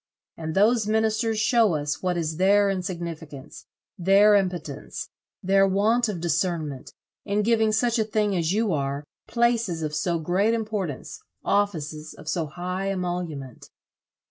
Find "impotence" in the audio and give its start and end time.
4.33-5.09